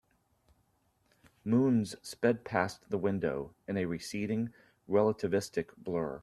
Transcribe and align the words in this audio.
Moons 1.45 1.95
sped 2.01 2.43
past 2.43 2.89
the 2.89 2.97
window 2.97 3.53
in 3.67 3.77
a 3.77 3.85
receding, 3.85 4.51
relativistic 4.89 5.77
blur. 5.77 6.19